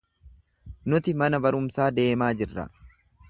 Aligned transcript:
Nuti 0.93 1.13
mana 1.21 1.41
barumsaa 1.45 1.89
deemaa 1.99 2.33
jirra. 2.43 2.69